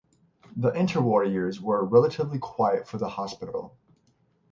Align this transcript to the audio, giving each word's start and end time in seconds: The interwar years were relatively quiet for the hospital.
The 0.57 0.71
interwar 0.71 1.31
years 1.31 1.61
were 1.61 1.85
relatively 1.85 2.39
quiet 2.39 2.87
for 2.87 2.97
the 2.97 3.07
hospital. 3.07 3.77